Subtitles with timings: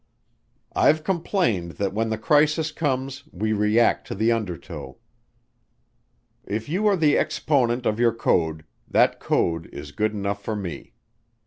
[0.75, 4.97] "I've complained that when the crisis comes we react to the undertow.
[6.43, 10.93] If you are the exponent of your code, that code is good enough for me.